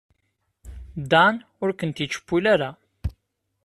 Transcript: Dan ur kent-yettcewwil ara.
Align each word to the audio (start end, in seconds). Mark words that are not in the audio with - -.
Dan 1.11 1.35
ur 1.63 1.69
kent-yettcewwil 1.79 2.45
ara. 2.53 2.69